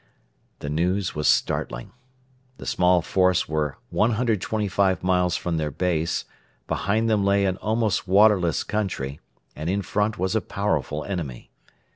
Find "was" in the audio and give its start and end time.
1.13-1.27, 10.17-10.35